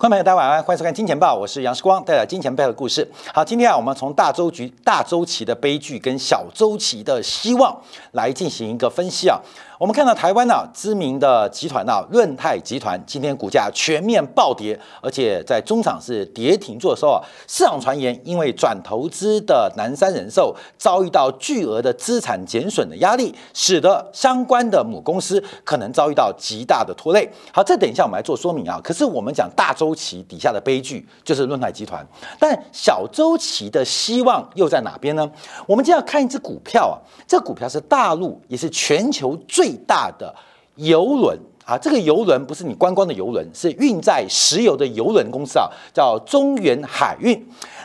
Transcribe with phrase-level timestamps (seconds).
[0.00, 3.06] 观众朋友，大家晚安，欢迎收看《金钱报》，我是杨世光，带来金钱背后的故事。
[3.34, 7.78] 好，今天啊，我们从大周局、大周期的悲剧跟小周期的希望
[8.12, 9.38] 来进行一个分析啊。
[9.80, 17.18] 我们看到台湾呢，知名的集团啊，润泰集团今天股价全面暴跌，而且在中场是跌停做收啊。
[17.48, 27.26] 市场传言，因为转投资的南山人寿遭遇到巨额的资产减损的压力，使得相关的母公司可能遭遇到极大的拖累。
[27.50, 28.78] 好，这等一下我们来做说明啊。
[28.84, 32.06] 可是我们讲大周期底下的悲剧就是润泰集团，
[32.38, 35.26] 但小周期的希望又在哪边呢？
[35.66, 40.34] 我们就要看一只股票啊，这股票是大陆也是全球最最大的
[40.74, 47.40] 游轮啊，这个游轮不是你观光的游轮，是运载石油的游轮公司啊，叫中原海运。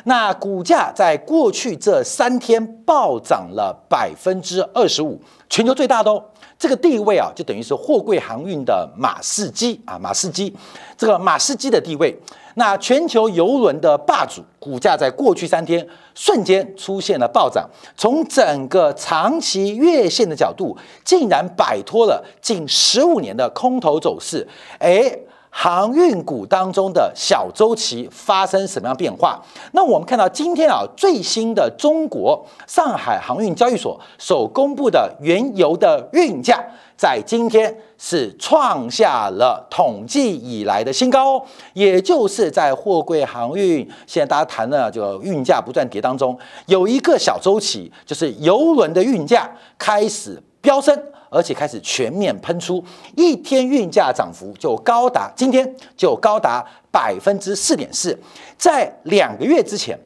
[0.05, 6.23] 那股价在过去这三天暴涨了百分之二十五，全球最大的哦。
[6.58, 10.52] 这个地位啊，就等于是货柜航运的马士基啊，马士基
[10.97, 12.17] 这个马士基的地位。
[12.55, 24.47] 那全球游轮的霸主股价在过去三天瞬间出现了暴涨，从整个长期月线的角度，竟然摆脱了近十五年的空头走势。
[24.80, 25.17] 哎，
[25.58, 29.42] 航运股当中的小周期发生什么样变化？
[29.72, 36.62] 那我们看到今天啊，最新的中国上海航运交易所所公布的原油的运价。
[36.97, 50.97] 在今天是创下了统计以来的新高哦，也就是在货柜航运，现在大家谈的这个运价不断跌当中，有一个小周期，就是游轮的运价开始飙升，
[51.36, 52.81] 而且开始全面喷出，
[53.17, 58.17] 一天运价涨幅就高达今天就高达百分之四点四，
[58.58, 60.00] 在两个月之前，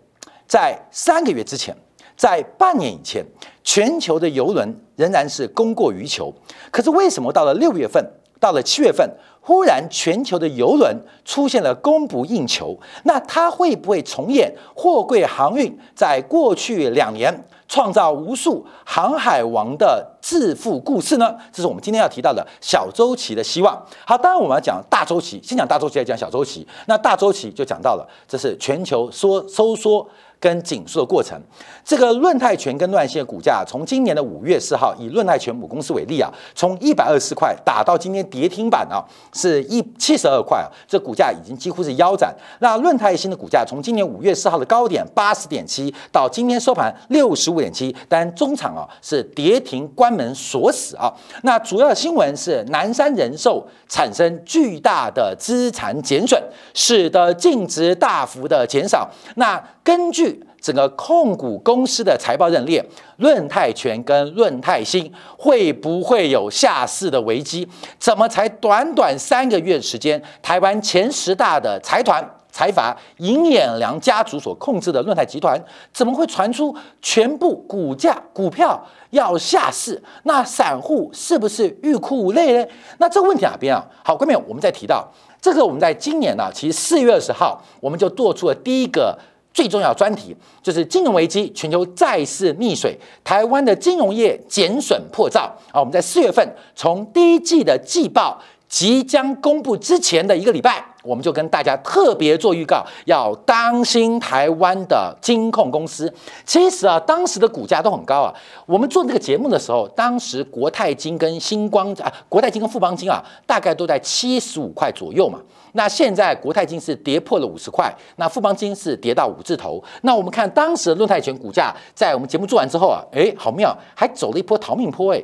[0.47, 1.75] 在三个月之前。
[2.17, 3.25] 在半年以前，
[3.63, 6.33] 全球的游轮仍然是供过于求。
[6.69, 8.05] 可是为什么到了六月份，
[8.41, 12.77] 到了七月份，忽然全球的游轮出现了供不应求？
[13.03, 17.33] 那它会不会重演货柜航运在过去两年
[17.69, 21.33] 创造无数航海王的致富故事呢？
[21.53, 23.81] 这是我们今天要提到的小周期的希望。
[24.05, 26.67] 好，当然我们要讲大周期，先讲大周期，再讲小周期。
[26.87, 30.05] 那大周期就讲到了，这是全球缩收缩。
[30.41, 31.37] 跟紧缩的过程，
[31.83, 39.03] 这个润泰全跟乱线股价，从今年的五月四号，以润泰全母公司为例啊，从一百二十块打到今天跌停板啊，
[39.33, 42.33] 是一七十二块啊，这股价已经几乎是腰斩。
[42.59, 51.13] 那润泰新的股价从今年五月四号的高点八十点七，到今天收盘六十五点七，但中场啊是跌停关门锁死啊。
[51.43, 56.41] 那主要新闻是南山人寿产生巨大的资产减损，
[56.73, 59.09] 使得净值大幅的减少。
[59.35, 62.83] 那根据整个控股公司的财报认列，
[63.17, 67.67] 润泰全跟润泰新会不会有下市的危机？
[67.97, 75.59] 怎么才短短三个月时间，台湾前十大的财团财阀尹衍良家族所控制的润泰集团，
[75.93, 80.01] 怎么会传出全部股价股票要下市？
[80.23, 82.65] 那散户是不是欲哭无泪呢？
[82.97, 83.85] 那这个问题哪边啊？
[84.03, 85.07] 好，后面我们再提到
[85.41, 89.17] 这个，我们在今年呢，其实四月二十号，我们就做出了第一个。
[89.51, 95.79] 最重要专题就是金融危机，全球债市溺水，台湾的金融业减损破兆啊！
[95.79, 98.39] 我们在四月份从第一季的季报
[98.69, 106.13] 即将公布之前的一个礼拜，我们就跟大家特别做预告，要当心台湾的金控公司。
[106.45, 108.33] 其实啊，当时的股价都很高啊。
[108.65, 115.39] 我们做这个节目的时候，当时国泰金跟星光啊，国泰金跟富邦金啊，大概都在七十五块左右嘛。
[115.73, 119.81] 那现在国泰金是跌破了五十块，那富邦金是跌到五字头。
[120.01, 125.23] 那我们看当时的论泰全股价，在我们节目做完之后啊，哎，好妙，还走了一波逃命坡，哎，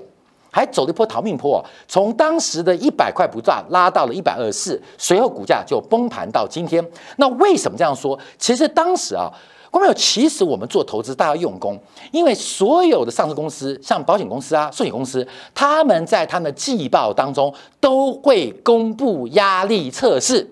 [0.56, 6.82] 还走了一波逃命坡，从当时的一百块不赚拉到了一百二十四，随后股价就崩盘到今天。
[7.18, 8.18] 那为什么这样说？
[8.38, 9.30] 其实当时啊。
[9.72, 11.78] 朋友，其实我们做投资，大家用功，
[12.14, 20.50] 因为所有的上市公司，像保险公司啊、寿险公司，他们在他们的季报当中都会公布压力测试，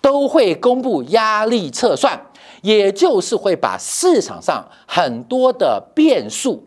[0.00, 2.18] 都会公布压力测算，
[2.62, 6.64] 也就是会把市场上很多的变数，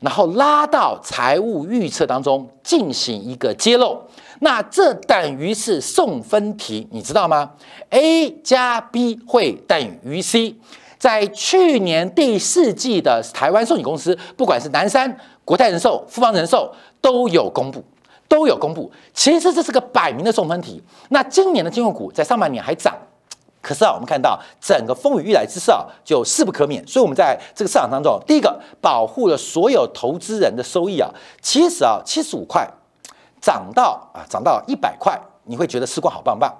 [0.00, 3.98] 然后拉到财务预测当中进行一个揭露。
[4.40, 7.52] 那这等于是送分题，你知道吗
[7.90, 10.56] ？A 加 B 会等于 C。
[10.98, 15.16] 在去年第四季的台湾寿险公司，不管是南山、
[15.46, 16.70] 国泰人寿、富邦人寿，
[17.00, 17.82] 都有公布，
[18.28, 18.90] 都有公布。
[19.14, 20.82] 其实这是个摆明的送分题。
[21.08, 22.94] 那今年的金融股在上半年还涨，
[23.62, 26.86] 可是啊，我们看到整个风雨欲来之势啊，就势不可免。
[26.86, 31.10] 所以我们在这个市场当中，第一个保护了所有投资人的收益啊。
[31.42, 32.68] 其实啊，七十五块
[33.40, 36.54] 涨到啊涨到一百块，你会觉得时光好棒棒。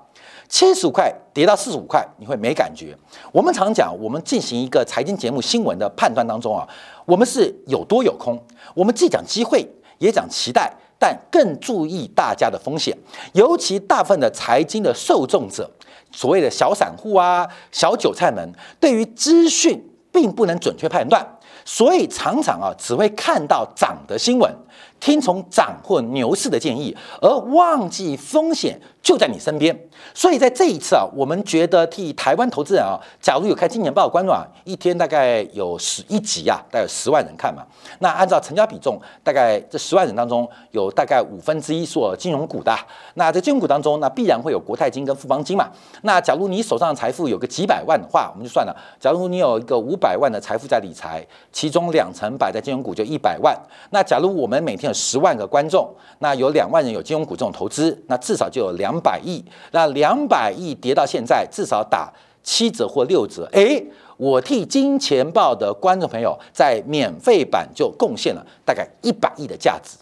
[0.48, 2.96] 七十五块跌到四十五块，你会没感觉。
[3.30, 6.68] 我们常讲，我们进行一个财经节目新闻的判断当中啊，
[7.06, 8.36] 我们是有多有空，
[8.74, 9.64] 我们既讲机会，
[9.98, 12.96] 也讲期待，但更注意大家的风险，
[13.32, 15.70] 尤其大部分的财经的受众者，
[16.12, 21.24] 所谓的小散户啊、小韭菜们，对于资讯并不能准确判断，
[21.64, 24.52] 所以常常啊只会看到涨的新闻。
[25.00, 29.76] 听从涨或牛市的建议，而忘记风险就在你身边。
[30.14, 37.62] 所以在这一次啊，我们觉得替台湾投资人啊，假如有看《金钱报》的观众啊，一天大概有十一集啊，大概有十万人看嘛。
[37.98, 42.74] 那按照成交比重，大概这十万人当中有大概五分之一做金融股的。
[43.14, 45.68] 那在金融股当中，那必然会有国泰金跟富邦金嘛。
[46.02, 48.76] 那假如你手上的财富有个几百万的话，我们就算了。
[48.98, 53.56] 假如你有一个五百万的财富在理财，其中两成摆在金融股就一百万。
[53.90, 55.88] 那假如我们每天十万个观众，
[56.18, 59.44] 那有两万人有金融股这种投资，那至少就有两百亿。
[59.72, 63.48] 那两百亿跌到现在，至少打七折或六折。
[63.52, 63.84] 诶，
[64.16, 69.96] 我替金钱豹的观众朋友在免费版就贡献了大概一百亿的价值，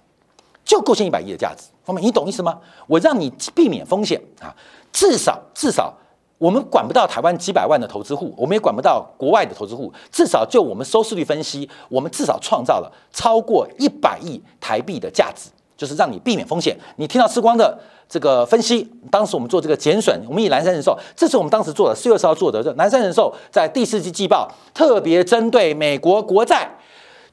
[0.65, 1.65] 就贡献一百亿的价值。
[1.85, 2.59] 方面，你懂意思吗？
[2.87, 4.55] 我让你避免风险啊，
[4.93, 5.95] 至少至少。
[6.39, 9.93] 我们管不到台湾几百万的投资户，我们也管不到国外的投资户。
[10.11, 16.79] 至少就我们收视率分析，我们至少创造了超过一百亿台币的价值，就是让你避免风险。
[16.97, 17.77] 你听到时光的
[18.09, 22.63] 这个分析，当时我们做这个减损，我们以南山人寿，这是我们当时做的四月十号做的。
[22.63, 26.71] 这南山人寿在第四季季报特别针对美国国债、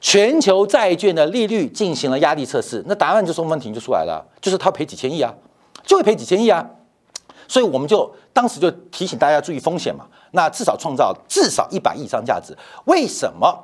[0.00, 5.32] 全球债券的利率进行了压力测试，那答案就送分题就出来了，就是他赔几千亿啊，
[5.84, 6.68] 就会赔几千亿啊。
[7.48, 12.54] 所以我们就当时就提醒大家注意风险嘛，那至少创造至少一百亿以上价值。
[12.84, 13.58] 为什么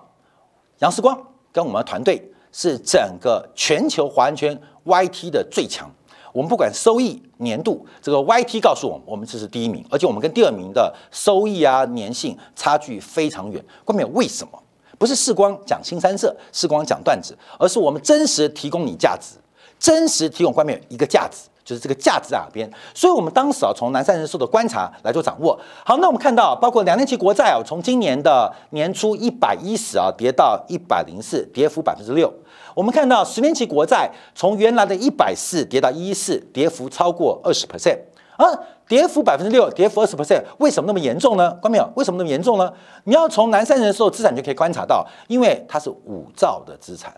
[0.78, 1.14] 杨世光
[1.52, 5.90] 跟我们团队是整个全球华人圈 YT 的最强？
[6.32, 13.62] 我们不管收益年度，这个 YT 告诉我们，我们这是第一名，而且我们跟第二名的收益啊粘性差距非常远。
[13.84, 14.58] 关键为什么？
[14.98, 19.36] 不是世光讲新三色，世光讲段子，而是我们真实提供你价值，
[19.78, 21.50] 真实提供关面一个价值。
[21.64, 25.58] 就是这个价值在哪边，所以我们当时啊，从南山人寿的观察来做掌握。
[25.84, 32.32] 好，那我们看到，包括两年期国债啊，从今年的年初一百一十啊，跌到一百零四，跌幅百分之六。
[32.74, 37.98] 我们看到十年期国债从原来的一百四跌到一四，跌幅超过二十 percent
[38.36, 38.46] 啊，
[38.88, 41.52] 跌幅百分之六，跌幅二十 percent，为什么那么严重呢？
[41.60, 41.88] 关没有？
[41.94, 42.72] 为什么那么严重呢？
[43.04, 47.14] 你要从南山人寿资产就可以观察到，因为它是五兆的资产，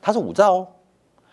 [0.00, 0.66] 它是五兆哦。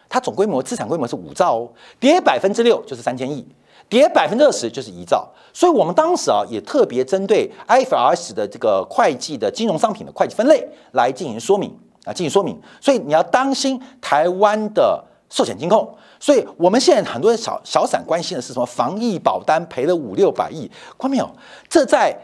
[0.10, 1.70] 它总规模资产规模是五兆哦，
[2.00, 3.46] 跌百分之六就是三千亿，
[3.90, 5.28] 跌百分之二十就是一兆。
[5.54, 11.76] 所以我们当时啊也特别针对 IFRS 的这个会计的金融商品的会计分类来进行说明
[12.06, 12.58] 啊，进行说明。
[12.80, 15.94] 所以你要当心台湾的寿险金控。
[16.20, 18.66] 所以我们现在很多人小小散关心的是什么？
[18.66, 21.30] 防疫保单赔了五六百亿，看没有？
[21.68, 22.16] 这在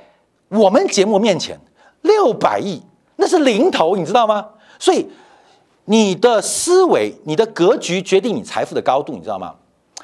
[0.50, 1.59] 我们节目面前，
[2.01, 2.81] 六百亿
[3.18, 4.47] 那是零头，你知道吗？
[4.80, 5.09] 所以。
[5.85, 9.56] 你的思维、你的格局决定你财富的高度，你知道吗？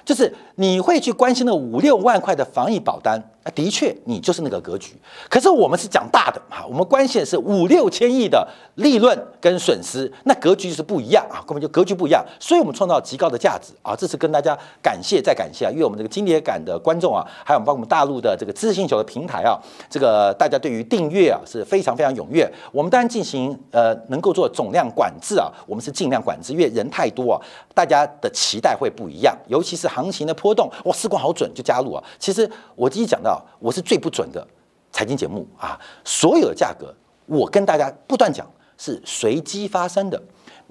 [0.05, 3.31] 就是你会去关心那五六万块的防疫保单。
[3.51, 4.96] 的确，你就是那个格局。
[5.30, 12.25] 可是我们是讲大的哈，我们关心的是五六千亿的利润跟损失，那格局是不一样啊，根本就格局不一样。
[12.40, 19.60] 所以我们创造极高的价值啊，这次跟大家感谢再感谢啊，因为我们这个经典感的观众啊，还有包括我们大陆的这个知识星球的平台啊，
[19.90, 22.51] 这个大家对于订阅啊是非常非常踊跃。
[22.72, 27.41] 我们当然进行呃能够做总量管制啊，我们是尽量管制，因为人太多啊，
[27.74, 32.03] 大家的期待会不一样，尤其是行情的波动，哇，时光好准就加入啊。
[32.18, 33.38] 其实我第一讲到。
[33.60, 34.46] 我是最不准的
[34.91, 35.79] 财经节目啊！
[36.03, 36.93] 所有的价格，
[37.25, 38.46] 我跟大家不断讲
[38.77, 40.22] 是随机发生的。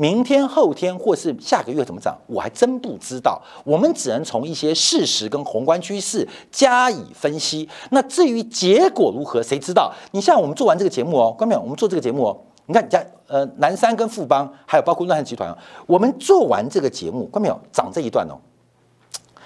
[0.01, 3.43] 明天、后天或是下个月怎么涨，我还真不知道。
[3.65, 7.69] 我们只能从一些事实跟宏观趋势加以分析。
[7.91, 9.93] 那至于结果如何，谁知道？
[10.13, 15.53] 你像我们做完这个节目哦，关淼，我们做这个节目哦，你看，你家呃南山跟富邦，还有包括乱汉集团，
[15.89, 18.39] 我们做完这个节目，关淼涨这一段哦。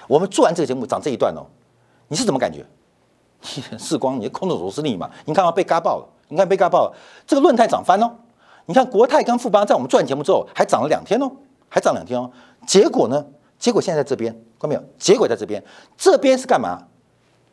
[0.06, 1.46] 我们做完这个节目涨这一段哦，
[2.08, 2.62] 你是怎么感觉？
[3.78, 5.10] 视光，你的空头螺丝力嘛？
[5.24, 6.08] 你看嘛，被嘎爆了。
[6.28, 6.94] 你看被嘎爆了，
[7.26, 8.10] 这个论泰涨翻喽。
[8.66, 11.30] 你看国泰跟富邦在我们做完节目之后，还涨了两天哦，
[11.68, 12.30] 还涨两天哦。
[12.66, 13.24] 结果呢？
[13.58, 14.82] 结果现在在这边，看到没有？
[14.98, 15.62] 结果在这边，
[15.96, 16.78] 这边是干嘛？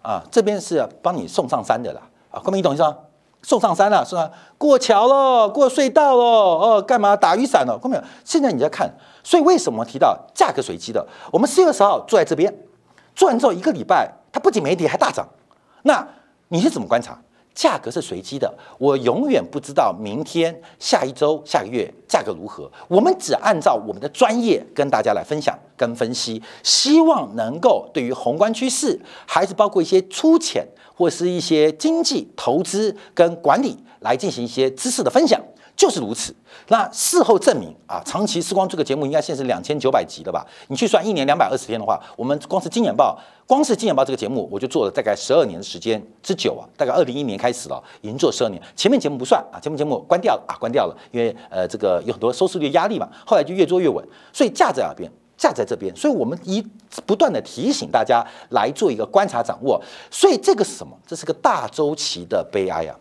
[0.01, 2.01] 啊，这边是帮你送上山的啦。
[2.31, 2.95] 啊，各位你懂意思吗？
[3.41, 4.31] 送上山了是吧？
[4.57, 7.15] 过桥了，过隧道了，哦，干嘛？
[7.15, 8.03] 打雨伞了，看到没有？
[8.23, 8.89] 现在你在看，
[9.23, 11.05] 所以为什么提到价格随机的？
[11.31, 12.53] 我们四月十号坐在这边，
[13.15, 15.27] 做完之后一个礼拜，它不仅没跌，还大涨。
[15.83, 16.07] 那
[16.49, 17.19] 你是怎么观察？
[17.55, 22.71] 价格是随机的，我永远不知道明天、下一周、下个月价格如何。
[22.87, 35.41] 我们只按照我们的专业跟大家来分享，跟分析，希望能够对于宏观趋势，还是包括一些粗浅或是一些经济投资跟管理来进行一些知识的分享。
[35.79, 36.35] 就是如此。
[36.67, 40.45] 那事后证明啊，长期时光这个节目应该现在是两千九百集了吧？
[40.67, 43.17] 你去算一年两百二十天的话，我们光是《金眼报》，
[43.47, 46.67] 光是《金眼报》这个节目，我就做了大概十二年的时间之久啊。
[46.75, 48.61] 大概二零一年开始了，已经做十二年。
[48.75, 53.07] 前面节目不算啊，节目节目关掉了啊，关掉了，因为呃这个有很多收视率压力嘛。
[53.25, 55.09] 后来就越做越稳，所以架在耳边？
[55.37, 55.95] 架在这边。
[55.95, 56.61] 所以我们一
[57.05, 59.81] 不断的提醒大家来做一个观察掌握。
[60.11, 60.93] 所以这个是什么？
[61.07, 62.93] 这是个大周期的悲哀啊，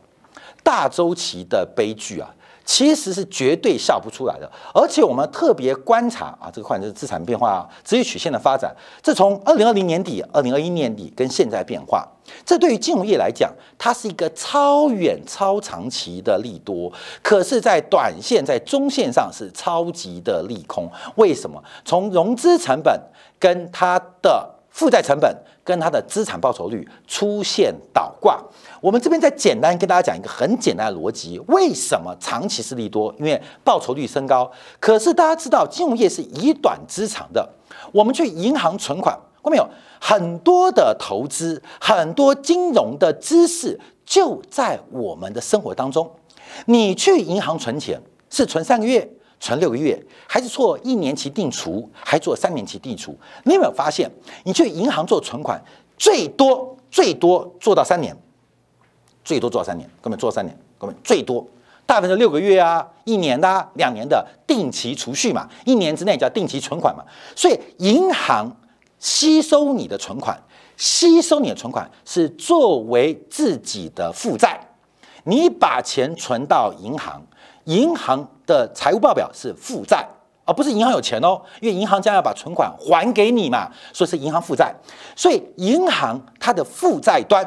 [0.63, 2.33] 大周期的悲剧啊。
[2.69, 12.07] 其实是绝对笑不出来的，而且我们特别观察啊，这个换成资产变化啊、职业曲线的发展，这从二零二零年底、二零二一年底跟现在变化，
[12.45, 20.87] 这对于金融业来讲，它是一个超远、超长期的利多，可是，在短线、在中线上是超级的利空。
[21.17, 21.65] 为什么？
[21.87, 23.01] 从融资成本
[23.41, 25.35] 跟它的负债成本
[25.69, 28.43] 跟它的资产报酬率出现倒挂。
[28.81, 33.15] 我们这边再简单跟大家讲一个很简单的逻辑：为什么长期是利多？
[33.19, 34.51] 因为报酬率升高。
[34.81, 37.47] 可是大家知道，金融业是以短资长的。
[37.93, 39.69] 我们去银行存款，过没有？
[40.01, 46.11] 很多的投资，很多金融的知识就在我们的生活当中。
[46.65, 49.07] 你去银行存钱，是存三个月、
[49.41, 53.17] 存六个月，还是做一年期定储，还做三年期定储？
[53.45, 54.11] 你有没有发现，
[54.45, 55.63] 你去银行做存款，
[55.97, 58.17] 最多最多做到三年？
[59.25, 61.47] 最多做到三年，根本做三年，根本最多，
[61.85, 67.05] 大部分是六个月啊，一年的、两年的定期储蓄嘛，一年之内叫定期存款嘛。
[67.37, 68.51] 所以银行
[68.99, 70.43] 吸收你的存款，
[70.79, 74.59] 吸收你的存款是作为自己的负债。
[75.25, 77.23] 你把钱存到银行，
[77.69, 80.07] 银行的财务报表是负债，
[80.47, 84.75] 而不是银行有钱哦，因为银行将要把存款还给你嘛，所以是银行负债。
[85.15, 87.47] 所以银行它的负债端。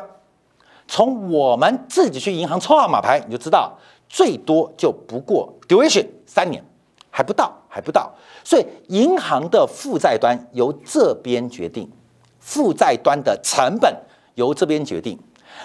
[0.87, 3.75] 从我们自己去银行抽号码牌，你就知道
[4.07, 6.63] 最多就不过 duration 三年，
[7.09, 8.13] 还不到，还不到。
[8.43, 11.89] 所以银行的负债端由这边决定，
[12.39, 13.95] 负债端的成本
[14.35, 15.17] 由这边决定。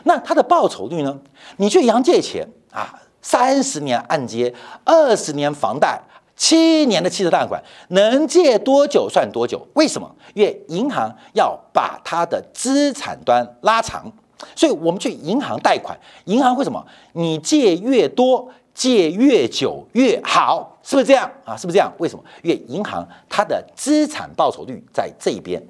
[0.04, 1.18] 那它的报酬率呢？
[1.58, 2.94] 你去银行借钱啊，
[3.26, 4.54] 三十年按揭，
[4.84, 6.00] 二十年房贷，
[6.36, 9.66] 七年的汽车贷款，能借多久算多久？
[9.74, 10.08] 为什么？
[10.32, 14.04] 因为银行要把它的资产端拉长。
[14.54, 16.86] 所以我们去银行贷款，银行会什么？
[17.14, 21.56] 你借越多，借越久越好，是不是这样啊？
[21.56, 21.92] 是不是这样？
[21.98, 22.24] 为什么？
[22.44, 25.60] 因为银行它的资产报酬率在这边，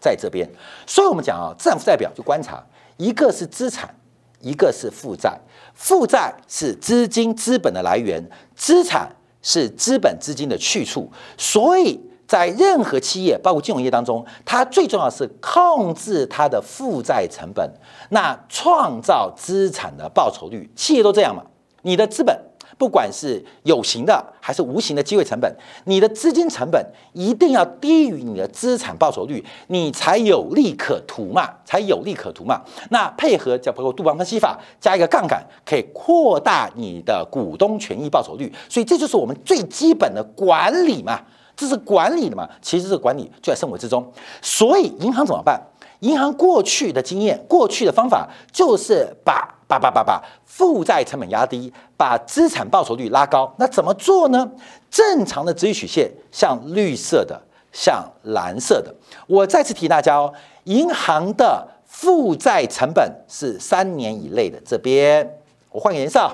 [0.00, 0.44] 在这边。
[0.84, 2.60] 所以我们讲啊，资产负债表就观察，
[2.96, 3.94] 一个是资产，
[4.40, 5.38] 一个是负债。
[5.74, 8.22] 负债是资金资本的来源，
[8.54, 9.10] 资产
[9.42, 11.10] 是资本资金的去处。
[11.36, 12.00] 所以。
[12.28, 17.70] 在任何企业，包括金融业当中，它最重要是控制它的负债成本，
[18.10, 20.68] 那创造资产的报酬率。
[20.74, 21.44] 企业都这样嘛？
[21.82, 22.36] 你的资本，
[22.78, 25.50] 不管是有形的还是无形的机会成本，
[25.84, 31.48] 你的资金成本一定要低于你的资产报酬率，你才有利可图嘛？
[31.64, 32.62] 才有利可图嘛？
[32.90, 38.52] 那配合叫包括杜邦分析法，加一个杠杆，可以扩大你的股东权益报酬率。
[38.68, 41.20] 所以这就是我们最基本的管理嘛。
[41.56, 42.46] 这是管理的嘛？
[42.60, 44.12] 其实这个管理就在生活之中。
[44.42, 45.58] 所以银行怎么办？
[46.00, 53.52] 银行过去的经验、过去的方法就是把把把把把负债成本压低，把资产报酬率拉高。
[53.58, 54.48] 那怎么做呢？
[54.90, 57.40] 正常的直率曲线像绿色的，
[57.72, 58.94] 像蓝色的。
[59.26, 60.32] 我再次提大家哦，
[60.64, 64.60] 银行的负债成本是三年以内的。
[64.64, 65.38] 这边
[65.70, 66.30] 我换个颜色。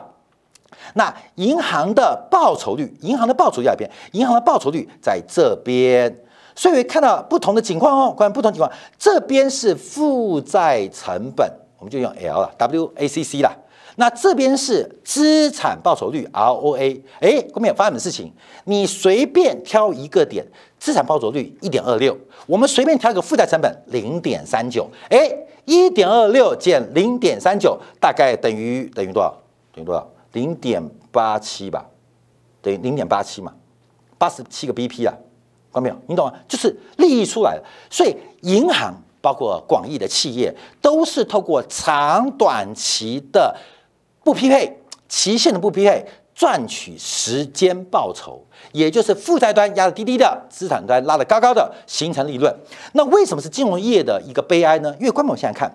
[0.94, 6.12] 那银行的报酬率，银行的报酬率在边，银行的报酬率在这边，
[6.56, 11.48] 所以看到不同的情况哦，关于不同情况，这边是负债成本，
[11.82, 13.52] 我们就用 L 了，W A C C 啦。
[13.96, 18.32] 那这边是资产报酬率 R O A，哎，后面有发生什么事情？
[18.66, 20.46] 你随便挑一个点，
[20.78, 25.28] 资产报酬率一点二六，我们随便挑一个负债成本零点三九，哎，
[25.64, 29.36] 一点二六减零点三九，大概等于等于多少？
[29.74, 30.08] 等于多少？
[30.34, 31.84] 零点八七吧，
[32.62, 33.52] 等于零点八七嘛，
[34.16, 35.12] 八十七个 BP 啊，
[35.72, 35.96] 看到没有？
[36.06, 36.32] 你懂吗？
[36.46, 43.56] 就是利益出来了，所以银行包括广义的企业都是透过长短期的
[44.22, 52.54] 不匹配、期限的不匹配赚取时间报酬，也就是负债端压的低低的，资产端拉的高高的，形成利润。
[52.92, 54.94] 那为什么是金融业的一个悲哀呢？
[55.00, 55.74] 因为观众现在看，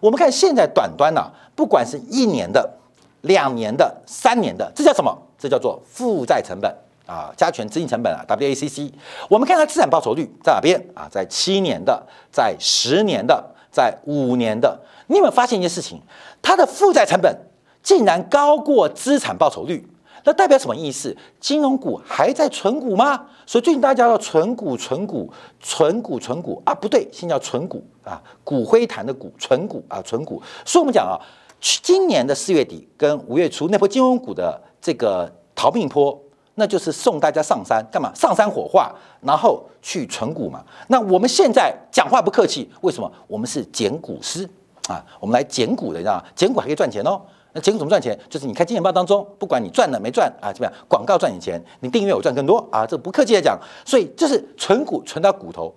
[0.00, 2.74] 我们看现在短端呢，不管是一年的。
[3.22, 5.12] 两年的、三年的，这叫什么？
[5.36, 6.72] 这叫做负债成本，
[7.08, 8.92] 啊，加权资金成本啊，WACC。
[9.30, 11.08] 我们看它资产报酬率在哪边啊？
[11.10, 14.78] 在七年的，在十年的，在五年的。
[15.06, 15.98] 你有没有发现一件事情？
[16.42, 17.34] 它的负债成本
[17.82, 19.88] 竟然高过资产报酬率？
[20.24, 21.16] 那代表什么意思？
[21.40, 23.24] 金融股还在存股吗？
[23.46, 30.42] 所以最近大家要存股、存股、存股、存股啊，不对，现在叫存股啊，骨灰坛的股，存股啊，存股。
[30.66, 31.16] 所以我们讲啊，
[31.58, 36.20] 今年的四月底跟五月初那波金融股的这个逃命坡，
[36.58, 38.12] 那就是送大家上山干嘛？
[38.14, 40.62] 上山火化，然后去存股嘛。
[40.88, 43.10] 那我们现在讲话不客气，为什么？
[43.28, 44.48] 我们是捡股师
[44.88, 46.24] 啊，我们来捡股的，你知道吗？
[46.34, 47.20] 捡股还可以赚钱哦。
[47.52, 48.18] 那捡股怎么赚钱？
[48.28, 50.72] 就是你看金钱豹当中，不管你赚了没赚啊，怎么样？
[50.88, 52.84] 广告赚你钱，你订阅我赚更多啊！
[52.84, 55.72] 这不客气的讲，所以这是存股存到骨头，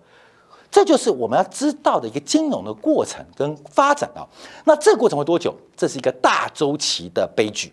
[0.70, 4.28] 这就是我们要知道的一个金融的过程跟发展啊。
[4.66, 5.56] 那这个过程会多久？
[5.78, 7.72] 这是一个大周期的悲剧，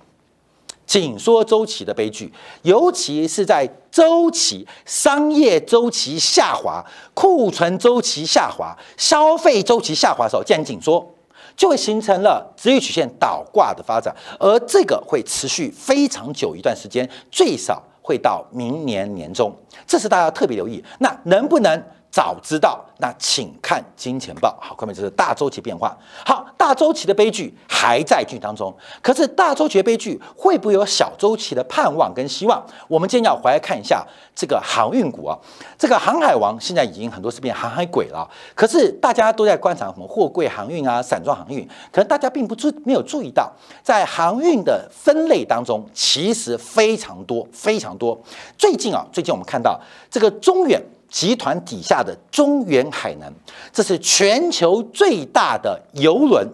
[0.88, 11.14] 紧缩周期的悲剧，尤其是在周期商业周期下滑、库存周期下滑、消费周期下滑的时候，渐紧缩。
[11.56, 19.52] 就会形成了直率曲线倒挂的发展，而这个会持续非常久一段时间，最少会到明年年中，
[19.84, 20.82] 这是大家特别留意。
[21.00, 21.82] 那能不能？
[22.10, 24.56] 早知道，那请看金钱豹。
[24.60, 25.96] 好，后面就是大周期变化。
[26.24, 28.74] 好，大周期的悲剧还在剧当中。
[29.02, 32.64] 可是大周期的悲剧会不会有小周期的盼望跟希望？
[32.88, 35.38] 我们今天要回来看一下这个航运股啊。
[35.78, 38.28] 这个航海王现在已经很多是变航海鬼了。
[38.54, 48.18] 可是大家都在观察什么货柜航运啊、散装航运，可能大家并不注没有注意到，在航运的分类当中，其实非常多非常多。
[48.56, 49.78] 最近啊，最近我们看到
[50.10, 50.82] 这个中远。
[51.08, 53.32] 集团底下的中远海南，
[53.72, 56.46] 这是全球最大的油轮，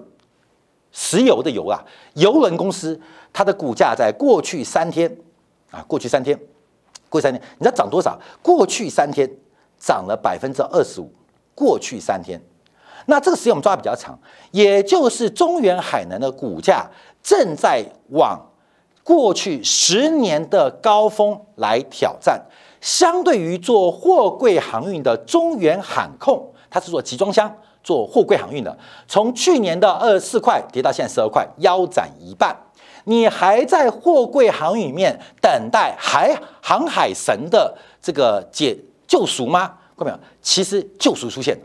[0.92, 1.84] 石油的油啊，
[2.14, 3.00] 油轮公司，
[3.32, 5.14] 它的股价在过去三天
[5.70, 6.38] 啊，过去三天，
[7.08, 8.18] 过去三天，你知道涨多少？
[8.40, 9.28] 过去三天
[9.78, 11.10] 涨了百分之二十五。
[11.56, 12.42] 过去三天，
[13.06, 14.18] 那这个时间我们抓的比较长，
[14.50, 16.84] 也就是中远海南的股价
[17.22, 18.44] 正在往
[19.04, 22.44] 过去十年的高峰来挑战。
[22.84, 27.50] 相对于做货柜航运的中远海控，它是做集装箱、
[27.82, 28.76] 做货柜航运的，
[29.08, 32.54] 从去年的二十四块跌到现在十二块，腰斩一半。
[33.04, 39.78] 你还在货柜航运里面等待海航海神的这个解救赎吗？
[39.96, 40.18] 看到没有？
[40.42, 41.58] 其实救赎出现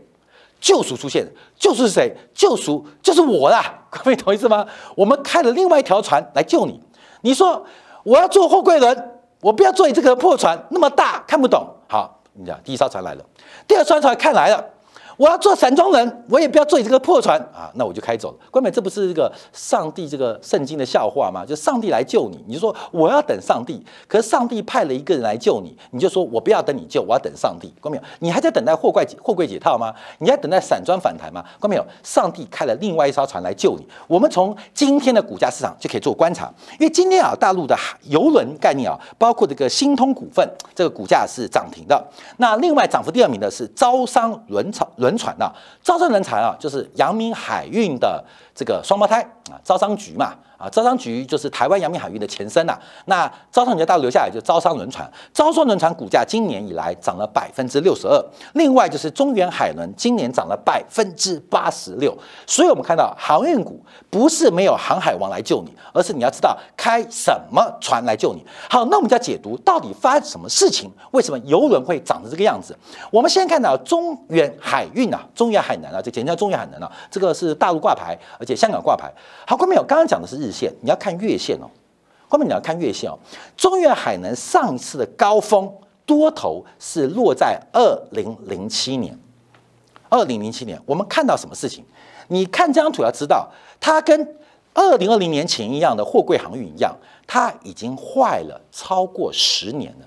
[0.58, 1.26] 救赎出现
[1.58, 2.16] 救赎是谁？
[2.34, 3.84] 救赎就是我啦！
[3.92, 4.66] 各位懂意思吗？
[4.96, 6.80] 我们开了另外一条船来救你。
[7.20, 7.66] 你说
[8.04, 9.19] 我要做货柜轮。
[9.40, 11.66] 我不要坐你这个破船，那么大看不懂。
[11.88, 13.24] 好，你讲第一艘船来了，
[13.66, 14.64] 第二艘船看来了。
[15.20, 18.38] 我要做散装人，我也不要坐你这个破船啊，那我就开走了。
[18.50, 21.44] 关美，这不是这个上帝这个圣经的笑话吗？
[21.44, 27.70] 就上帝来救你，你就说我要等上帝，可是上帝派了一个人来救你，你就说我不要等你救，我要等上帝。
[27.82, 28.00] 关美？
[28.20, 29.94] 你还在等待货柜货柜解套吗？
[30.20, 31.44] 你在等待散装反弹吗？
[31.58, 31.78] 关美？
[32.02, 33.86] 上帝开了另外一艘船来救你。
[34.08, 42.02] 我们从今天的股价市场就可以做观察，因为今天啊，大陆的游轮概念啊，包括这个新通股份，这个股价是涨停的。
[42.38, 45.09] 那另外涨幅第二名的是招商轮船轮。
[45.10, 49.20] 轮船呐，招商人才啊，就是阳明海运的这个双胞胎
[49.50, 50.34] 啊，招商局嘛。
[50.60, 52.78] 啊，招商局就是台湾阳明海运的前身呐。
[53.06, 58.22] 那招商局大陆留下来就招商轮船，招商轮船股价今年以来涨了百分之六十二。
[58.52, 62.14] 另外就是中原海轮今年涨了百分之八十六。
[62.46, 68.44] 所以我们看到航运股不是没有航海王来救你，而是你要知道开什么船来救你。
[68.68, 72.76] 好，那我们就要解读到底发生什么事情，为什么游轮会长成这个样子？
[73.10, 79.10] 我们先看到中原海运啊，中原海南啊，这简称中原海南啊，这个是大陆挂牌，而且香港挂牌。
[79.46, 80.49] 好，观众朋友，刚刚讲的是日。
[80.50, 81.70] 线你要看月线哦，
[82.28, 83.18] 后面你要看月线哦。
[83.56, 85.72] 中远海能上次的高峰
[86.04, 89.16] 多头是落在二零零七年，
[90.08, 91.84] 二零零七年我们看到什么事情？
[92.28, 94.36] 你看这张图要知道，它跟
[94.72, 100.06] 二零二零年前一样的货柜航运一样，它已经坏了超过十年了，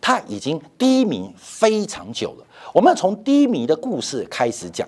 [0.00, 2.44] 它已经低迷非常久了。
[2.74, 4.86] 我们从低迷的故事开始讲，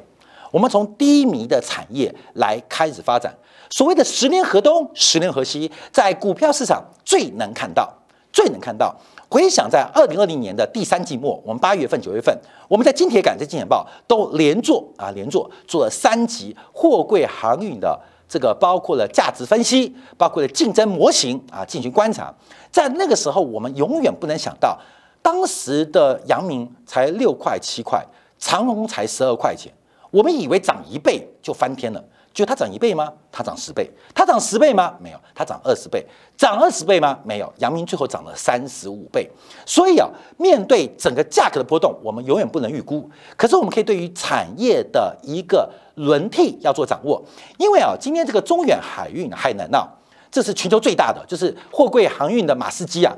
[0.51, 3.35] 我们从低迷的产业来开始发展。
[3.71, 7.93] 所谓的十年河东，十年河西，在股票市场最能看到，
[8.33, 8.95] 最能看到。
[9.31, 12.35] 回想在二零二零年的第三季末，我们八月份、九月份，
[12.67, 22.35] 我们在金铁杆、在金钱报都连做啊，连做做了三级货柜航运的这个，包括了价值分析，包括了竞争模型啊，进行观察。
[22.71, 24.79] 在那个时候，我们永远不能想到，
[25.21, 28.03] 当时的阳明才六块七块，
[28.39, 29.71] 长隆才十二块钱，
[30.11, 32.03] 我们以为涨一倍就翻天了。
[32.39, 33.13] 就它涨一倍吗？
[33.33, 34.95] 它涨十倍，它涨十倍吗？
[35.01, 37.19] 没有，它涨二十倍，涨二十倍吗？
[37.25, 39.29] 没有，阳明最后涨了三十五倍。
[39.67, 43.11] 所以啊，面对整个价格的波动，我们永远不能预估。
[43.37, 47.21] 可是我们可以对于产业的一个轮替要做掌握，
[47.59, 49.89] 因为啊，今天这个中远海运海南啊，
[50.31, 53.13] 这是全球最大的，就是货柜航运的马士基啊，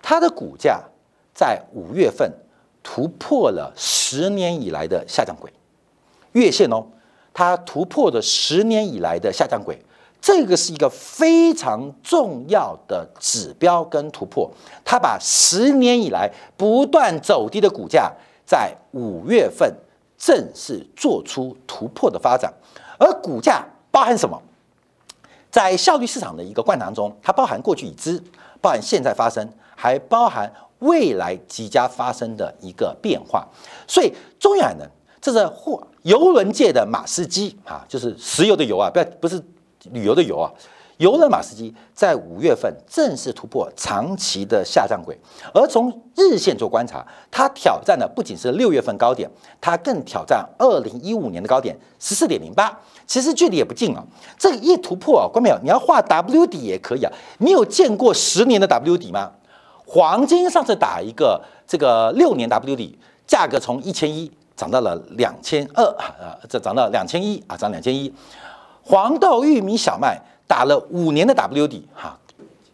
[0.00, 0.80] 它的股价
[1.34, 2.32] 在五月份
[2.84, 5.52] 突破了十年以来的下降轨，
[6.34, 6.86] 月线哦。
[7.34, 9.76] 它突破的十年以来的下降轨，
[10.22, 14.48] 这个是一个非常重要的指标跟突破。
[14.84, 18.10] 它把十年以来不断走低的股价，
[18.46, 19.74] 在五月份
[20.16, 22.54] 正式做出突破的发展。
[22.96, 24.40] 而股价包含什么？
[25.50, 28.22] 在效率市场的一个惯常中，它包含过去已知，
[28.60, 33.46] 包含现在发生，还包含未来即将发生的一个变化。
[33.88, 34.86] 所以中远呢。
[35.20, 39.42] 这是货油轮界的马士基啊，就是石油的油啊，不要不是
[39.92, 40.52] 旅游的油啊。
[40.98, 45.18] 油轮马士基在五月份正式突破长期的下降轨，
[45.52, 49.28] 而从日线做观察，它挑战的不仅是六月份高点，
[49.60, 54.04] 它更挑战二零一五年的高点十四点零八，其实距离也不近啊。
[54.38, 55.58] 这个一突破啊，关没有？
[55.62, 57.10] 你要画 W 底也可以啊。
[57.38, 59.32] 你有见过十年的 W 底吗？
[59.86, 64.30] 黄金上次打一个这个六年 W 底，价格从一千一。
[64.56, 68.12] 涨到了两千二啊，这涨到两千一啊，涨两千一。
[68.82, 72.18] 黄豆、玉米、小麦打了五年的 W 底哈，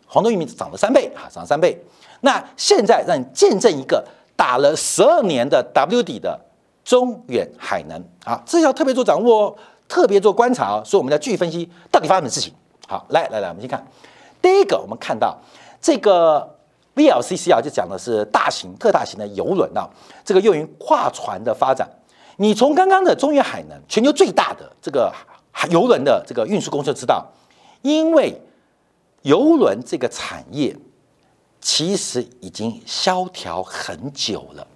[0.07, 1.83] 黄豆、玉米涨了三倍啊，涨了三倍。
[2.21, 4.05] 那现在让你见证一个
[4.37, 6.39] 打了十二年的 W 底的
[6.85, 9.57] 中远海能啊，这要特别做掌握哦，
[9.89, 10.83] 特别做观察哦。
[10.85, 12.53] 所以我们要继续分析到底发生什么事情。
[12.87, 13.87] 好，来来来，我们先看
[14.43, 15.39] 第一个，我们看到
[15.81, 16.57] 这个。
[17.01, 19.89] VLCC 啊，就讲的是大型、特大型的游轮啊，
[20.23, 21.89] 这个用于跨船的发展。
[22.37, 25.11] 你从刚刚的中远海能，全球最大的这个
[25.71, 27.27] 游轮的这个运输公司就知道，
[27.81, 28.39] 因为
[29.23, 30.77] 游轮这个产业
[31.61, 34.67] 其实已经萧条很久了，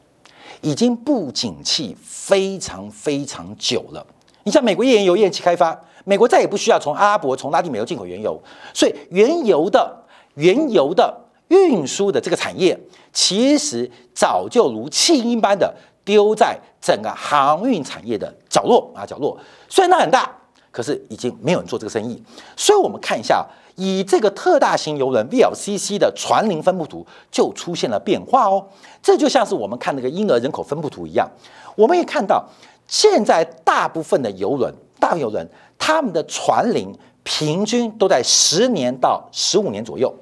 [0.63, 4.07] 已经不景气非常非常久了。
[4.45, 8.41] 你像美国页岩油、页岩气开发，美国再也不需要从阿拉伯、从拉丁美洲进口原油，
[8.73, 10.05] 所以原油的
[10.37, 11.24] 原油的。
[11.49, 12.79] 运输的这个产业，
[13.13, 15.73] 其实早就如弃婴般的
[16.05, 19.39] 丢在整个航运产业的角落啊角落。
[19.69, 20.31] 虽然它很大，
[20.71, 22.23] 可是已经没有人做这个生意。
[22.57, 28.67] 所以，我们看一下，以这个特大型游轮 VLCC 的船龄分布图就出现了变化哦。
[29.03, 31.29] 这就像是我们看那个婴儿人口分布图一样。
[31.77, 32.45] 我们也看到，
[32.87, 35.47] 现在大部分的游轮，大游轮，
[35.79, 40.15] 他们的船龄平均都在十年到十五年左右。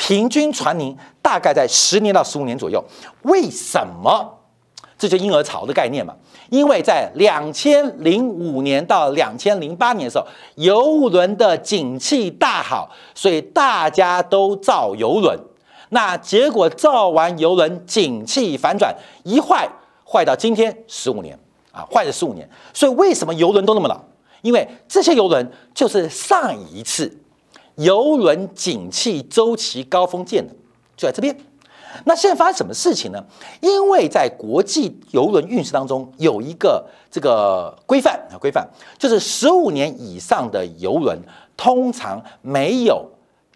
[0.00, 2.82] 平均船龄大概在十年到十五年左右，
[3.24, 4.38] 为什么？
[4.96, 6.14] 这就婴儿潮的概念嘛。
[6.48, 15.38] 因为在两千零五年到两千零八年的时候，游轮的景气大好，所以大家都造游轮。
[15.90, 19.68] 那结果造完游轮，景气反转，一坏
[20.10, 21.38] 坏到今天十五年
[21.72, 22.48] 啊，坏了十五年。
[22.72, 24.00] 所以为什么游轮都那么老？
[24.40, 27.18] 因为这些游轮就是上一次。
[27.80, 30.54] 游轮景气周期高峰见的
[30.96, 31.34] 就在这边。
[32.04, 33.24] 那现在发生什么事情呢？
[33.60, 41.18] 因为在国际游轮运输当中有一个这个规范啊，规范就是十五年以上的游轮
[41.56, 43.09] 通常没有。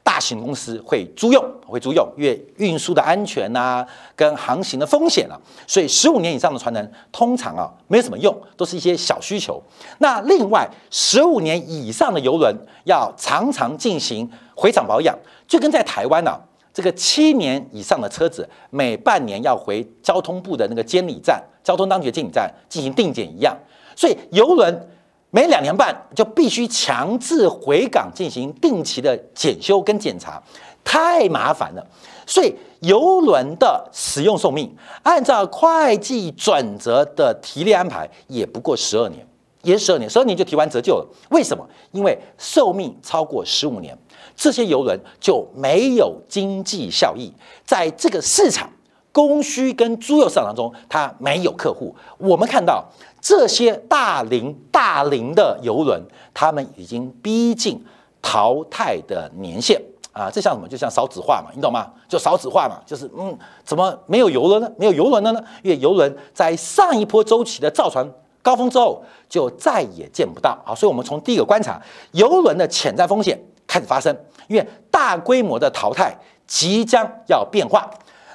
[0.05, 9.61] 大型公司会租用，会租用，因为运输的安全呐，跟航行的风险啊，所以十五年以上的船能通常啊没有什么用，都是一些小需求。
[9.99, 16.38] 那另外十五年以上的游轮要常常进行回厂保养，就跟在台湾呢，
[16.73, 23.57] 这个七年以上的车子每半年要回交通部的那个监理站、交通当局监理站进行定检一样。
[23.97, 24.88] 所以游轮。
[25.35, 30.40] 每两年半就必须强制回港进行定期的检修跟检查，
[30.85, 31.85] 太麻烦了。
[32.25, 39.27] 所以游轮的使用寿命，按照会计准则的提列安排，也不过十二年，
[39.62, 41.07] 也十二年，十二年就提完折旧了。
[41.31, 41.68] 为什么？
[41.90, 43.99] 因为寿命超过十五年，
[44.37, 47.33] 这些游轮就没有经济效益，
[47.66, 48.70] 在这个市场
[49.11, 51.92] 供需跟租用市场当中，它没有客户。
[52.18, 52.85] 我们看到。
[53.24, 55.98] 这些大龄大龄的游轮，
[56.34, 57.82] 他们已经逼近
[58.20, 59.80] 淘汰的年限
[60.12, 60.30] 啊！
[60.30, 60.68] 这像什么？
[60.68, 61.90] 就像少子化嘛，你懂吗？
[62.06, 63.34] 就少子化嘛，就是嗯，
[63.64, 64.70] 怎么没有游轮呢？
[64.76, 65.42] 没有游轮了呢？
[65.62, 68.06] 因为游轮在上一波周期的造船
[68.42, 70.74] 高峰之后，就再也见不到啊！
[70.74, 71.80] 所以，我们从第一个观察，
[72.12, 74.14] 游轮的潜在风险开始发生，
[74.48, 76.14] 因为大规模的淘汰
[76.46, 77.88] 即将要变化。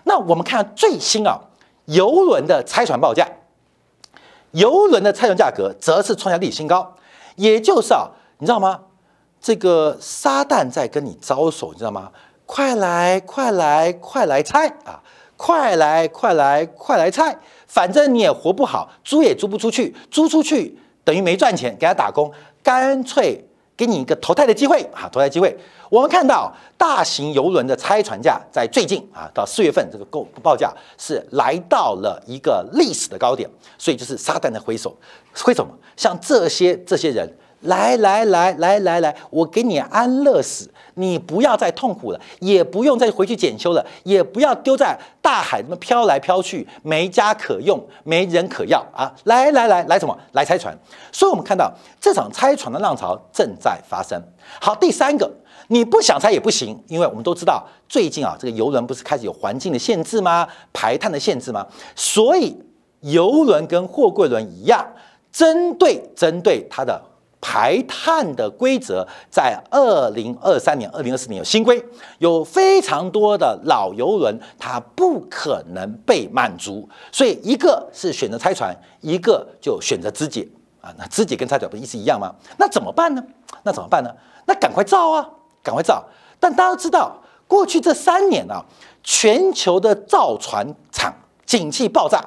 [0.06, 1.40] 那我们看最新啊，
[1.86, 3.28] 游轮的拆船报价。
[4.52, 6.96] 游轮的拆船价格则是创下历史新高，
[7.36, 8.10] 也就是啊，
[8.40, 8.82] 你知道吗？
[9.42, 12.12] 这个撒旦在跟你招手，你知道吗？
[12.46, 15.02] 快来，快来，快来拆啊！
[15.38, 17.38] 快来，快来，快来拆！
[17.66, 22.30] 反正你也活不好，租也租不出去，租出去等于没赚钱，给他打工，
[22.62, 23.48] 干脆
[23.80, 25.08] 给你一个投胎的机会啊！
[25.10, 25.58] 投胎机会，
[25.90, 34.94] 我们看到大型游轮的拆船价在最近啊，到四月份这个购报价是来到了一个历史的高点，所以就是撒旦的挥手，
[35.34, 37.26] 挥手嘛，像这些这些人。
[37.62, 49.14] 来来来来来来，我给你安乐死，你不要再痛苦了，也不用再回去检修了，也不要丢在大海那么飘来飘去，没家可用，没人可要啊！
[49.26, 50.18] 来来来来什么？
[50.32, 50.74] 来拆船。
[51.12, 51.70] 所以我们看到
[52.00, 54.22] 这场拆船的浪潮正在发生。
[54.62, 55.30] 好，第三个，
[55.68, 60.48] 你不想拆也不行，因为我们都知道最近啊，这个游轮不是开始有环境的限制吗？
[60.72, 61.68] 排碳的限制吗？
[61.96, 62.58] 所以
[63.02, 64.86] 游轮跟货柜轮一样，
[65.32, 67.09] 针对针对它的。
[67.42, 71.84] 排碳的规则在二零二三年、二零二四年有新规，
[72.18, 80.48] 有非常多的老游轮它不可能被满足，所以一个是选择拆船，一个就选择肢解
[80.82, 80.94] 啊。
[80.98, 82.36] 那肢解跟拆船不意思一样吗？
[82.58, 83.24] 那怎么办呢？
[83.64, 84.14] 那怎么办呢？
[84.46, 85.30] 那赶快造啊，
[85.64, 86.04] 赶快造！
[86.40, 87.16] 但大家都知道，
[87.48, 88.64] 过去这三年啊，
[89.04, 91.14] 全球的造船厂
[91.46, 92.24] 景气爆炸。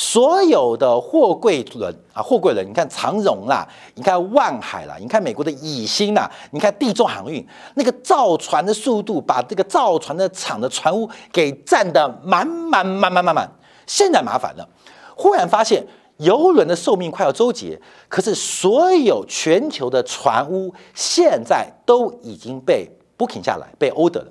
[0.00, 13.50] 所有的货柜轮啊，货柜轮，你看长荣啦，你看万海啦，你看美国的以星啦，你看地中航运，那个造船的速度，把这个造船的厂的船坞给占得满满满满满满。
[13.88, 14.68] 现在麻烦了，
[15.16, 15.84] 忽然发现
[16.18, 17.76] 游轮的寿命快要周结，
[18.08, 24.28] 可是所有全球的船坞现在都已经被 booking 下来，被 order 了，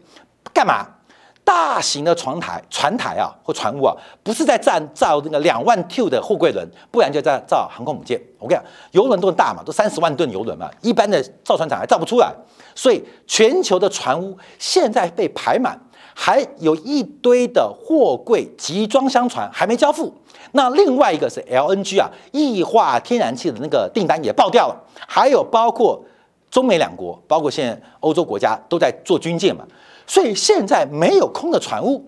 [0.53, 0.87] 干嘛？
[1.47, 8.21] 大型的船台、船台啊，或船坞啊，不是在造造那个两万 T 的货柜轮，不然就在造航空母舰。
[8.37, 12.33] 我跟你讲，游轮都很大嘛，都三十万吨游轮嘛，一般的造船厂还造不出来。
[12.75, 15.79] 所以全球的船坞现在被排满，
[16.13, 20.13] 还有一堆的货柜集装箱船还没交付。
[20.51, 24.75] 那另外一个是 LNG 啊，液化天然气的那个订单也爆掉了。
[25.07, 26.03] 还有包括
[26.51, 29.65] 中美两国，包括现在欧洲国家都在做军舰嘛。
[30.07, 32.03] 所以现在没有空的船坞，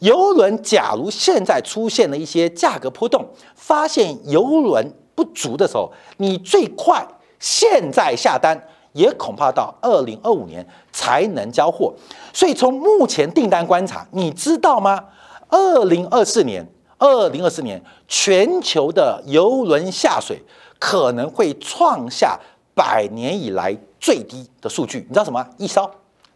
[0.00, 7.06] 游轮假如现在出现了一些价格波动，发现游轮不足的时候，你最快
[7.38, 8.60] 现在下单，
[8.92, 11.94] 也恐怕到二零二五年才能交货。
[12.32, 15.04] 所以从目前订单观察，你知道吗？
[15.48, 16.66] 二零二四年，
[16.98, 20.42] 二零二四年全球的游轮下水
[20.80, 22.36] 可能会创下
[22.74, 24.98] 百年以来最低的数据。
[25.08, 25.46] 你知道什么？
[25.58, 25.88] 一艘。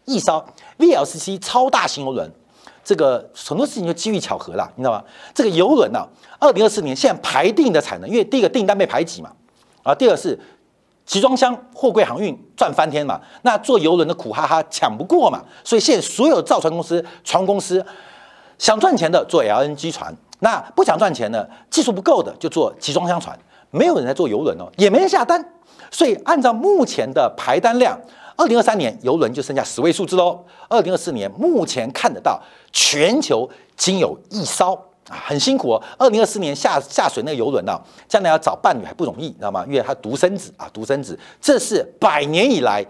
[0.09, 0.43] 一艘
[0.79, 2.31] VLCC 超大型游轮，
[2.83, 5.03] 这个很多事情就机遇巧合了，你知道吗？
[5.35, 6.03] 这个游轮呢，
[6.39, 9.31] 二零二四年现在排定的产能，因为第一个订单被排挤嘛，
[9.83, 10.37] 啊，第二是
[11.05, 17.85] 集装箱货柜航运赚翻天嘛，那做游轮的苦哈哈抢不过嘛，所以现在所有造船公司、船公司
[18.57, 23.37] 想赚钱的做 LNG 船，那不想赚钱的、技术不够的就做集装箱船，
[23.69, 25.53] 没有人在做游轮哦，也没人下单，
[25.91, 27.99] 所以按照目前的排单量。
[28.39, 30.41] 二零二三年游轮就剩下十位数字喽。
[30.69, 34.73] 二零二四年目前看得到全球仅有一艘
[35.09, 35.83] 啊，很辛苦哦。
[35.97, 39.65] 二零二四年下下水那个游轮呢，将来要找伴侣还不容易，你知道吗？
[39.67, 42.85] 因为他独生子啊，独生子，这是百年以来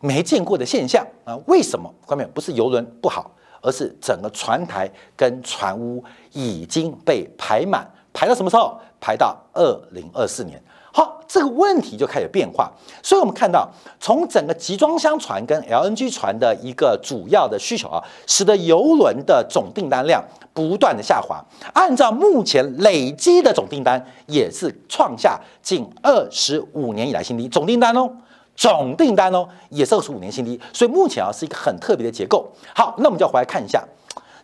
[0.00, 1.34] 没见过的现象啊。
[1.46, 1.90] 为什么？
[2.04, 3.30] 关键不是游轮不好，
[3.62, 8.78] 而是整个船台跟船坞已经被排满，排到什么时候？
[9.00, 10.62] 排到二零二四年。
[10.96, 12.70] 好，这个问题就开始变化，
[13.02, 21.44] 所以我们看到，从整个集装箱船跟 LNG 船的一个主要的需求啊，使得游轮的总订单量不断的下滑。
[21.72, 27.48] 按照目前累积的总订单，也是创下近二十五年以来新低。
[27.48, 28.08] 总订单哦，
[28.54, 30.60] 总订单哦，也是二十五年新低。
[30.72, 32.48] 所以目前啊，是一个很特别的结构。
[32.72, 33.82] 好，那我们就要回来看一下，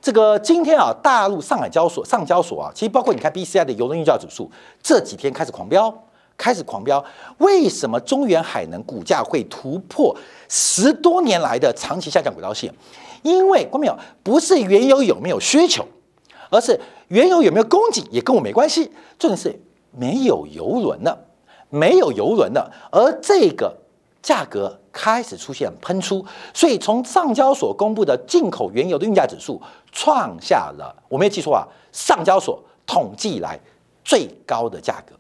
[0.03, 4.51] 这个今天啊，大陆上海交所、上交所啊，其实包括你看 BCI 的游轮运价指数，
[4.83, 5.95] 这几天开始狂飙。
[6.40, 7.05] 开始狂飙，
[7.37, 10.16] 为什么中原海能股价会突破
[10.48, 12.72] 十多年来的长期下降轨道线？
[13.22, 15.87] 因为关没有，不是原油有没有需求，
[16.48, 18.90] 而是原油有没有供给也跟我没关系。
[19.18, 21.26] 重点是没有油轮了，
[21.68, 23.76] 没有油轮了，而这个
[24.22, 26.24] 价格开始出现喷出，
[26.55, 29.61] 所以从上交所公布的进口原油的运价指数
[29.92, 33.61] 创下了，我没有记错啊，上交所统计来
[34.03, 35.14] 最高的价格。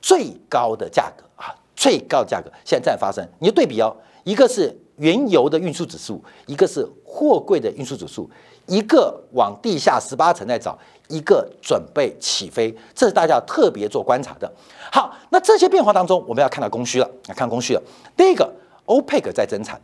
[0.00, 3.26] 最高的价格啊，最高的价格现在在发生。
[3.38, 8.28] 你就对比哦，一个是原油的运输指数，一个是货柜的运输指数，
[8.66, 14.50] 一个往地下十八层在找，一个准备起飞，这是大家要特别做观察的。
[14.92, 17.82] 好，那这些变化当中，我们要看到供需了，来看供需了。
[18.16, 18.52] 第一个，
[18.86, 19.78] 欧佩克在增产；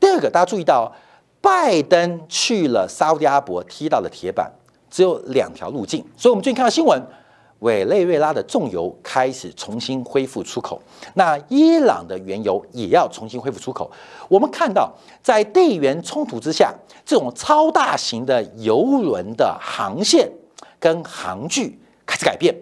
[0.00, 0.90] 第二个，大家注意到，
[1.40, 4.50] 拜登去了沙特阿拉伯踢到了铁板，
[4.90, 6.04] 只有两条路径。
[6.16, 7.02] 所以我们最近看到新闻。
[7.62, 10.80] 委内瑞拉的重油开始重新恢复出口，
[11.14, 13.90] 那伊朗的原油也要重新恢复出口。
[14.28, 20.28] 我们看到，在地缘冲突之下，这种超大型的油轮的航线
[20.80, 22.52] 跟航距开始改变，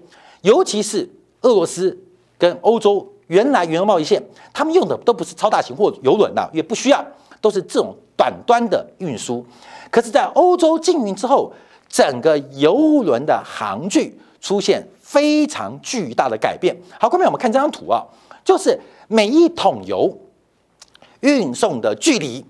[0.42, 1.08] 尤其是
[1.40, 1.98] 俄罗斯
[2.36, 7.02] 跟欧洲原来原油贸易线，他们用的都不是超大型或油轮的，也不需要，
[7.40, 9.42] 都是这种短端的运输。
[9.90, 11.50] 可是，在欧洲禁运之后，
[11.88, 14.20] 整个油轮的航距。
[14.40, 16.76] 出现非常巨大的改变。
[16.98, 18.02] 好，后面我们看这张图啊，
[18.44, 20.16] 就是每一桶油
[21.20, 22.44] 运送的距离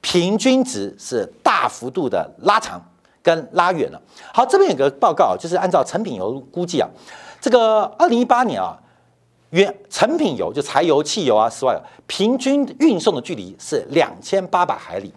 [0.00, 2.80] 平均值是大幅度的拉长
[3.22, 4.00] 跟拉远了。
[4.32, 6.88] 好，这边有个报告，就是按照成品油估计啊，
[7.40, 8.76] 这个二零一八年啊，
[9.50, 15.12] 原成品油就柴油、汽油啊，之外，平均运送的距离是两千八百海里，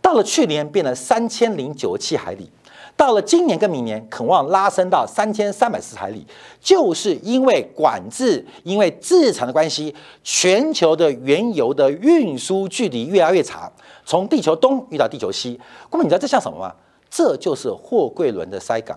[0.00, 2.50] 到了去年变了三千零九十七海里。
[2.96, 6.24] 到了今年跟明年，渴望拉升到三千三百四十海里，
[6.60, 13.72] 就是因为管制、因为制裁的关系，全球的原油的运输距离越来越长，
[14.04, 15.58] 从地球东运到地球西。
[15.90, 16.72] 那么，你知道这像什么吗？
[17.10, 18.96] 这就是货柜轮的塞港，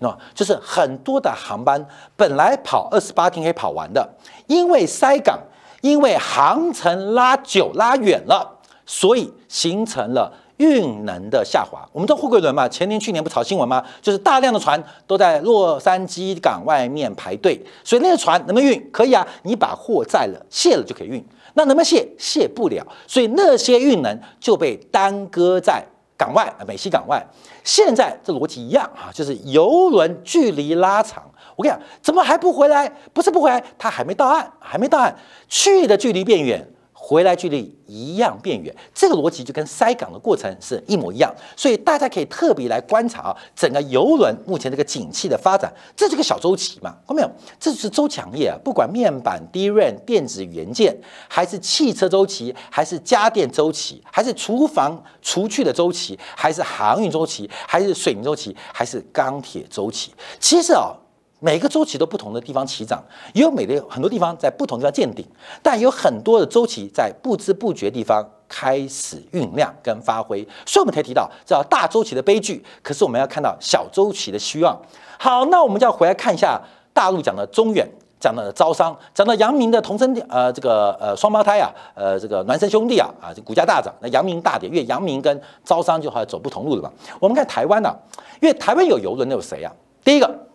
[0.00, 4.06] 那就是很多的航班本来跑二十八天可以跑完的，
[4.46, 5.38] 因为塞港，
[5.82, 10.32] 因为航程拉久拉远了，所以形成了。
[10.60, 13.82] 运能的下滑，我们知道货柜轮嘛，前年去年不炒新闻吗？
[14.02, 18.90] 就是大量的船都在洛杉矶港外面排队，所以那个船能不能运？
[18.92, 21.24] 可以啊，你把货载了卸了就可以运。
[21.54, 22.06] 那能不能卸？
[22.18, 25.82] 卸不了，所以那些运能就被耽搁在
[26.18, 27.26] 港外美西港外。
[27.64, 31.22] 现在这逻辑一样啊，就是游轮距离拉长，
[31.56, 32.86] 我跟你讲，怎么还不回来？
[33.14, 35.16] 不是不回来，它还没到岸，还没到岸，
[35.48, 36.68] 去的距离变远。
[37.10, 46.94] 回来距离一样变远，这个逻辑就跟塞港的过程是一模一样，所以大家可以特别来观察啊，整个游轮目前这个景气的发展，这是个小周期嘛？
[47.08, 47.30] 看到没有？
[47.58, 50.96] 这就是周强业啊，不管面板、DRAM、电子元件，
[51.28, 60.94] 还是汽车周期，还是家电周期，还是厨房厨具的周期，还是航运周期，还是水泥周期，还是钢铁周期，其实啊。
[61.42, 65.26] 每个周期都不同的地方起涨，也有每个很多地方在不同地方见顶，
[65.62, 70.46] 但有很多的周期在不知不觉地方开始酝酿跟发挥。
[70.66, 74.78] 所以我们才提到叫大周期的悲剧，可是我们要看到小周期的希望。
[75.18, 76.60] 好，那我们就要回来看一下
[76.92, 77.88] 大陆讲的中远，
[78.20, 86.92] 讲的招商，讲到阳明的同生呃这个呃双胞胎啊，呃这个孪生兄弟啊啊，这股价大涨，那阳明大跌，因为阳明跟招商就好像走不同路了嘛。
[87.18, 87.96] 我们看台湾呢，
[88.42, 89.72] 因为台湾有游轮，那有谁啊？
[90.04, 90.49] 第一个。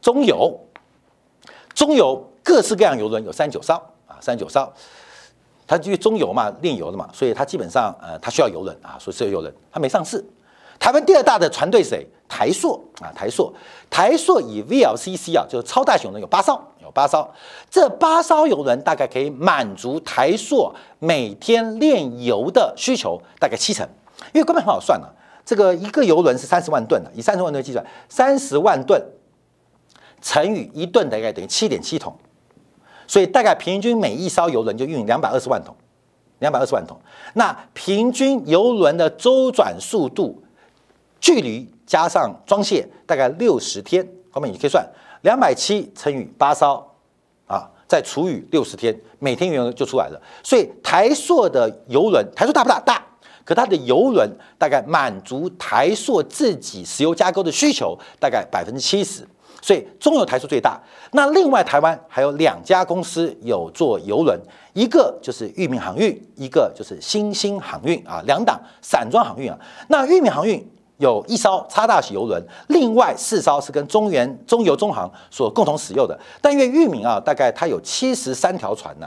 [0.00, 0.58] 中油，
[1.74, 3.74] 中油各式各样油轮有三九艘
[4.06, 4.72] 啊，三九艘，
[5.66, 10.24] 它因为中油嘛炼油的嘛，所以它基本上呃它需要油轮啊，所以是有油轮，它没上市。
[10.78, 12.06] 台湾第二大的船队谁？
[12.26, 13.52] 台塑啊，台塑，
[13.90, 17.28] 台塑以 VLCC 啊，就是超大型轮有八艘，有八艘，
[17.68, 23.86] 这八艘油轮大概可以满足台塑每天炼油的需求大概七成，
[24.32, 25.12] 因为根本很好算了，
[25.44, 29.02] 这个一个油轮是三十万吨的，以三十万吨计算，三十万吨。
[30.20, 32.16] 乘以一吨大概等于七点七桶，
[33.06, 35.74] 所以大概平均每一艘游轮就运两百二十万桶，
[36.40, 36.98] 两百二十万桶。
[37.34, 40.42] 那平均游轮的周转速度、
[41.20, 44.06] 距离加上装卸，大概六十天。
[44.30, 44.86] 后面你可以算
[45.22, 46.86] 两百七乘以八艘
[47.46, 50.22] 啊，再除以六十天，每天原油就出来了。
[50.44, 52.78] 所以台塑的游轮，台塑大不大？
[52.80, 53.06] 大。
[53.42, 59.26] 可它的游轮大概满足台塑自己石油加工的需求，大概百分之七十。
[59.62, 60.80] 所以中油台数最大，
[61.12, 64.40] 那另外台湾还有两家公司有做游轮，
[64.72, 69.58] 一个就是裕民航运，一个就是新兴航运啊，两档散装航运啊。
[69.88, 76.18] 那裕民航运有一艘超大型游轮，另外四艘是跟中原、中油、中航所共同使用的。
[76.40, 79.06] 但因为裕民啊，大概它有七十三条船呢，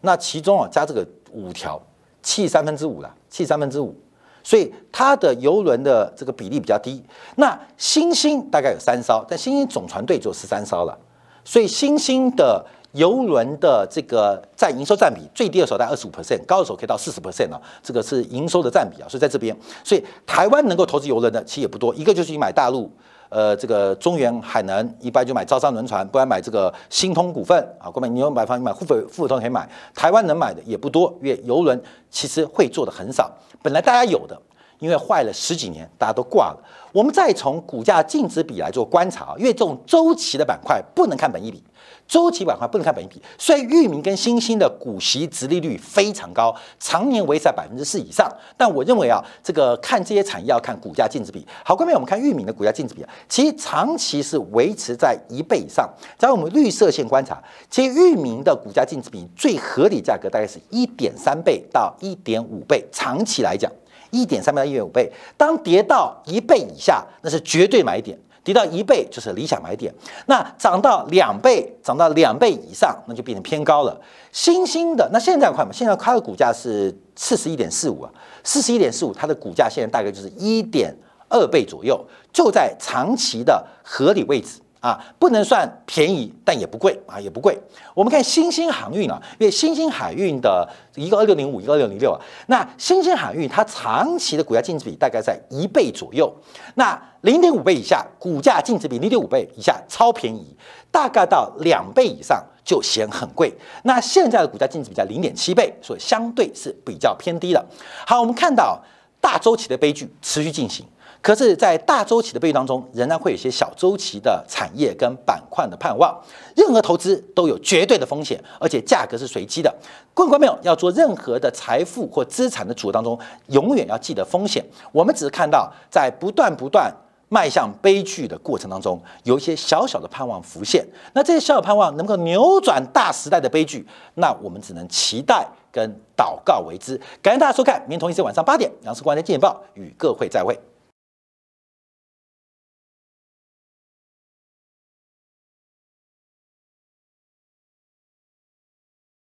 [0.00, 1.80] 那其中啊加这个五条，
[2.22, 3.94] 七三分之五了，七三分之五。
[4.42, 7.02] 所以它的游轮的这个比例比较低。
[7.36, 10.98] 那新星大概有三艘，但新星总船队就十三艘了。
[11.44, 17.60] 所以新星的游轮的这个占营收占比最低的时候在二十五 percent，高的时候可以到四十 percent 啊。
[17.82, 19.08] 这个是营收的占比啊。
[19.08, 21.94] 所以在这边，所以台湾能够投资游轮的其实也不多。
[21.94, 22.90] 一个就是你买大陆
[23.28, 27.90] 呃，这个中原海南一般就买招商轮船，不然买这个新通股份啊。
[27.90, 29.68] 各位，你有买房，你买富富富通可以买。
[29.94, 33.30] 台湾能买的也不多，因为游轮其实会做的很少。
[33.62, 34.40] 本来大家有的，
[34.78, 36.58] 因为坏了十几年，大家都挂了。
[36.92, 41.62] 我们再从股价净值比来做观察，因为这种周期的板块不能看本益比。
[42.08, 48.26] 周期板块不能看本益比，所以域名跟新兴的股息值利率非常高，常年维持在百分之四以上。
[48.56, 51.46] 但我认为啊，这个看这些产业要看股价净值比。
[51.62, 55.86] 好，各位，我们看域名的股价净值比啊，其实长期是维持在一倍以上。
[56.16, 57.38] 在我们绿色线观察，
[57.68, 63.70] 其实域名的股价净值比最合理价格大概是一点三倍到一点五倍，长期来讲，
[64.10, 68.18] 一点三倍到一点五倍，当跌到一倍以下，那是绝对买点。
[68.48, 69.92] 提到一倍就是理想买点，
[70.24, 73.94] 那涨到两倍，涨到两倍以上，那就变成偏高了。
[74.32, 75.70] 新兴的那现在快嘛？
[75.70, 78.10] 现在它的股价是四十一点四五啊，
[78.42, 80.96] 四十一点四五，它的股价现在大概就是一点
[81.28, 84.58] 二倍左右，就在长期的合理位置。
[84.80, 87.58] 啊，不能算便宜，但也不贵啊，也不贵。
[87.94, 96.32] 我们看新兴航运啊，因为新兴海运的一个二六零五，一个二六零六啊，那新兴海运它长期的股价净值比大概在一倍左右，
[96.74, 100.56] 那零点五倍以下，股价净值比零点五倍以下超便宜，
[100.90, 103.52] 大概到两倍以上就显很贵。
[103.82, 107.66] 那现在的股价净值比在零点七倍，所以相对是比较偏低的。
[108.06, 108.80] 好，我们看到
[109.20, 110.86] 大周期的悲剧持续进行。
[111.20, 116.16] 可是，在大周期的背当中，仍然会有一些小周期的产业跟板块的盼望。
[116.56, 119.74] 任何投资都有绝对的风险，而且价格是随机的。
[120.14, 124.64] 各位观众朋友，要做任何的财富或资产的组合当中，永远要记得风险。
[124.92, 126.90] 我们只是看到在不断不断
[127.28, 130.86] 迈向悲剧的过程当中，有一些小小的盼望浮现。
[131.12, 136.98] 那这些小小盼望能够扭转大时代的悲剧，那我们只能期待跟祷告为之。
[137.20, 140.58] 感谢大家收看，明天同一时间晚上八点，杨世光的《见报》与各会再会。